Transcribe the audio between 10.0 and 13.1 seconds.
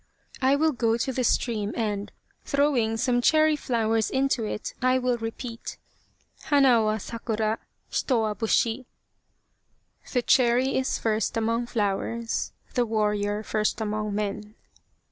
The cherry is first among flowers: The